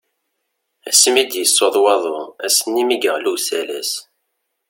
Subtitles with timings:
[0.89, 3.91] Asmi i d-yessuḍ waḍu, ass-nni mi yeɣli usalas.